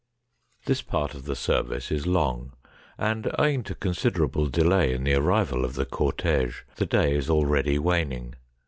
[0.65, 2.53] This part of the service is long,
[2.97, 7.77] and, owing to considerable delay in the arrival of the cortege, the day is already
[7.77, 8.33] waning.